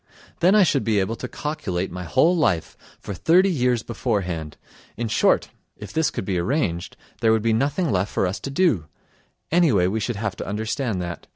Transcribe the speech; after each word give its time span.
Then 0.39 0.55
I 0.55 0.63
should 0.63 0.83
be 0.83 0.99
able 0.99 1.15
to 1.17 1.27
calculate 1.27 1.91
my 1.91 2.05
whole 2.05 2.35
life 2.35 2.75
for 2.99 3.13
thirty 3.13 3.51
years 3.51 3.83
beforehand. 3.83 4.57
In 4.97 5.07
short, 5.07 5.51
if 5.77 5.93
this 5.93 6.09
could 6.09 6.25
be 6.25 6.39
arranged 6.39 6.97
there 7.19 7.31
would 7.31 7.43
be 7.43 7.53
nothing 7.53 7.91
left 7.91 8.11
for 8.11 8.25
us 8.25 8.39
to 8.39 8.49
do; 8.49 8.87
anyway, 9.51 9.85
we 9.85 9.99
should 9.99 10.15
have 10.15 10.35
to 10.37 10.47
understand 10.47 11.03
that. 11.03 11.27